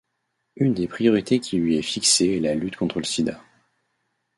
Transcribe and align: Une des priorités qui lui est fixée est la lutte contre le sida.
Une 0.55 0.73
des 0.73 0.87
priorités 0.87 1.39
qui 1.39 1.57
lui 1.57 1.77
est 1.77 1.83
fixée 1.83 2.37
est 2.37 2.39
la 2.39 2.55
lutte 2.55 2.75
contre 2.75 2.97
le 2.97 3.03
sida. 3.03 3.39